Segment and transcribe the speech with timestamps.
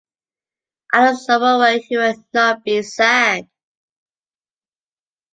[0.91, 3.47] I know someone well who will not be sad.